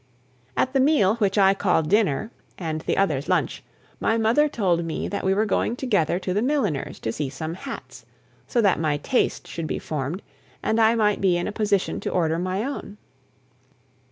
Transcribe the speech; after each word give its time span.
At 0.57 0.73
the 0.73 0.79
meal 0.79 1.13
which 1.17 1.37
I 1.37 1.53
call 1.53 1.83
dinner, 1.83 2.31
and 2.57 2.81
the 2.81 2.97
others 2.97 3.29
lunch, 3.29 3.61
my 3.99 4.17
mother 4.17 4.49
told 4.49 4.83
me 4.83 5.07
that 5.07 5.23
we 5.23 5.31
were 5.31 5.45
going 5.45 5.75
together 5.75 6.17
to 6.17 6.33
the 6.33 6.41
milliner's 6.41 6.99
to 7.01 7.11
see 7.13 7.29
some 7.29 7.53
hats, 7.53 8.03
so 8.47 8.61
that 8.61 8.79
my 8.79 8.97
taste 8.97 9.47
should 9.47 9.67
be 9.67 9.77
formed, 9.77 10.23
and 10.63 10.79
I 10.81 10.95
might 10.95 11.21
be 11.21 11.37
in 11.37 11.47
a 11.47 11.51
position 11.51 11.99
to 11.99 12.09
order 12.09 12.39
my 12.39 12.63
own. 12.63 12.97